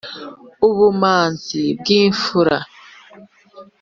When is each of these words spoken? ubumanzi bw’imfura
ubumanzi 0.67 1.61
bw’imfura 1.79 2.57